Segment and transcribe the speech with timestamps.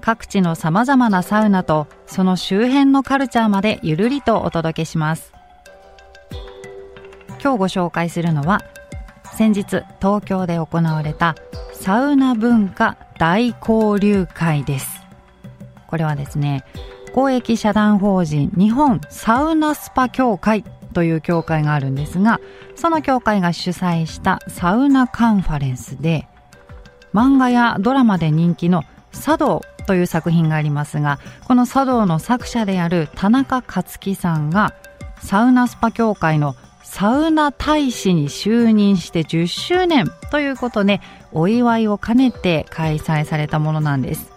[0.00, 5.32] 各地の様々なサウナとその周辺のカルチャーまでゆるりとお届けします。
[7.42, 8.62] 今日ご紹介するのは
[9.36, 11.36] 先日東京で行われた
[11.72, 15.02] サウナ文化大交流会です。
[15.86, 16.64] これはですね
[17.14, 22.40] 公益社団法人日本サウナスパ協会という協会があるんですが
[22.76, 26.28] その協会が主催したサウナカンファレンスで
[27.14, 28.84] 漫画やドラマで人気の
[29.18, 34.74] 茶道という作品がありますがこの茶道の作者である田中克樹さんが
[35.20, 41.00] サウナスパ協会のサウナ大使に就任して10周年ということで
[41.32, 44.32] お祝いを兼ねて開催されたものなんです。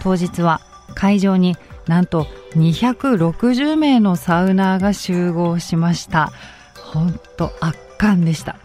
[0.00, 0.60] 当日は
[0.94, 1.56] 会場に
[1.88, 6.30] なんと260名のサウナーが集合しました。
[6.76, 8.56] 本当圧巻でした。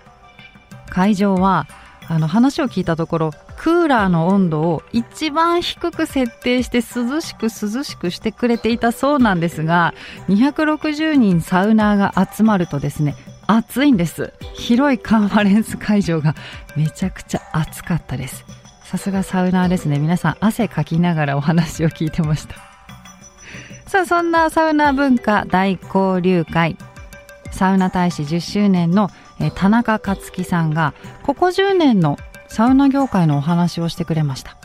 [0.89, 1.67] 会場は
[2.09, 9.93] あの話を聞いたところクーラーの温度を一番低く設定して涼しく涼しくしてくれていたそうなんですが
[10.29, 13.15] 260人サウナーが集まるとですね
[13.47, 14.33] 暑いんです。
[14.53, 16.35] 広いカンファレンス会場が
[16.75, 18.45] めちゃくちゃ暑かったです。
[18.83, 19.99] さすがサウナーですね。
[19.99, 22.55] 皆さん汗かきながらお話を聞いてました。
[23.87, 26.77] さあそんなサウナ文化大交流会。
[27.51, 29.09] サウナ大使10周年の
[29.55, 30.93] 田中克樹さんが
[31.23, 32.17] ここ10年の
[32.47, 34.57] サウナ業界のお話をしてくれました。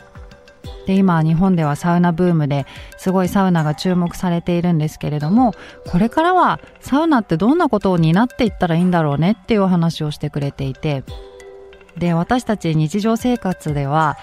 [0.85, 2.65] で今日本ではサウナブームで
[2.97, 5.53] すごいサウナが注目されているんですけれども
[5.87, 11.03] これからはサウナってどんなことを担っていったらいいんだろうねっていうお話をしてくれていて
[11.97, 14.17] で私たち日常生活では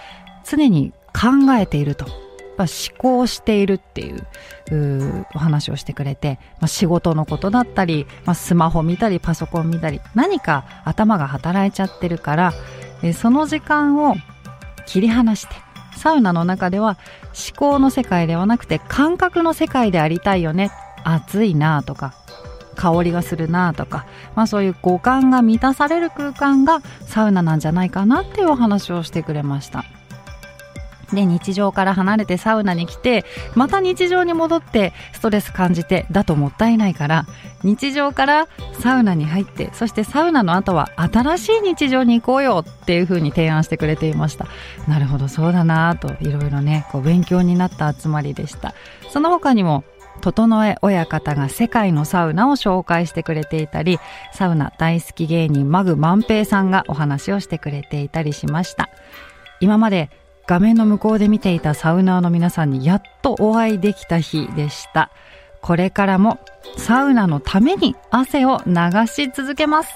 [0.44, 2.29] 常に考えていると。
[2.64, 12.52] 思考しているっていうお話をしてくれて、まあ、仕事のことだったり、まあ、スマホ見たりパソコン見たり何か頭が働いちゃってるから
[13.14, 14.16] その時間を
[14.86, 15.54] 切り離して
[15.96, 16.98] サウナの中では
[17.50, 20.70] 思考の世界ではなくて感覚の世界でありたいよね
[21.04, 22.14] 暑いなとか
[22.76, 29.84] 香りがするなとか、まあ、そういう五感が満たされる空間がサウナなんじゃないかなっていうお話をしてくれました。
[31.12, 37.26] で、日常から離れてサウナに来て、また日常に戻ってストレス感じて、だともったいないから、
[37.62, 38.48] 日常から
[38.80, 44.46] サウナに入って、そしてサウナの後は新しい日常に行こうよっていう風に提案してくれていました。
[44.88, 48.74] なるほど、そうだなと、いろいろね、こう勉強になった集まりでした。
[49.10, 49.84] その他にも、
[50.20, 53.98] 整え親方が世界のサウナを紹介してくれていたり、
[54.32, 58.90] サウナ大好き芸人マグ万平さんがお話をしてくれていたりしました。
[59.60, 60.10] 今まで
[60.46, 65.10] 画面の向こうで見ていたサウナーの皆さんにやっとお会いできた日でした。
[65.60, 66.38] これからも
[66.76, 68.74] サウナのために汗を流
[69.06, 69.90] し続けます。